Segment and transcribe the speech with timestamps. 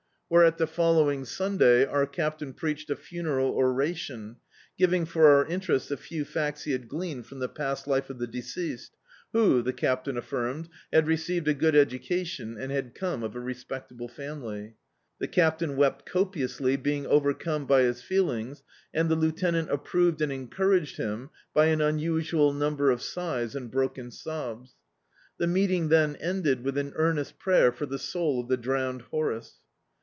[0.33, 4.37] Whereat the following Sunday our Captain preached a funeral oration,
[4.79, 8.17] ^ving for our interest the few facts he had gleaned from the past life of
[8.17, 8.95] the de ceased,
[9.33, 14.07] who, the Captain affirmed, had received a good education and had come of a respectable
[14.07, 14.75] family.
[15.19, 18.63] The CaptJdn wept copiously, being overcMne by his feelings,
[18.93, 23.69] and the Lieutenant approved and en couraged him by an unusual number of si^ and
[23.69, 24.75] broken sobs,
[25.41, 29.01] llie meeting then ended with an ear nest prayer for the soul of the drowned
[29.01, 29.57] Horace.